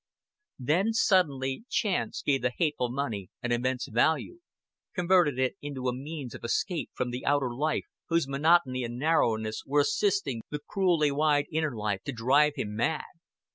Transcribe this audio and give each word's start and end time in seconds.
Then 0.57 0.93
suddenly 0.93 1.65
chance 1.69 2.23
gave 2.23 2.41
the 2.41 2.49
hateful 2.57 2.89
money 2.89 3.29
an 3.43 3.51
immense 3.51 3.85
value, 3.87 4.39
converted 4.95 5.37
it 5.37 5.57
into 5.61 5.87
a 5.89 5.93
means 5.93 6.33
of 6.33 6.43
escape 6.43 6.89
from 6.95 7.11
the 7.11 7.23
outer 7.23 7.53
life 7.53 7.85
whose 8.07 8.27
monotony 8.27 8.83
and 8.83 8.97
narrowness 8.97 9.61
were 9.63 9.81
assisting 9.81 10.41
the 10.49 10.57
cruelly 10.67 11.11
wide 11.11 11.45
inner 11.51 11.75
life 11.77 12.01
to 12.05 12.11
drive 12.13 12.53
him 12.55 12.75
mad. 12.75 13.03